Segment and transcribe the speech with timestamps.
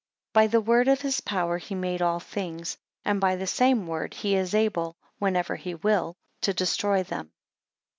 [0.33, 3.85] 13 By the word of his power he made all things: and by the same
[3.85, 7.31] word he is able, (whenever he will,) to destroy them.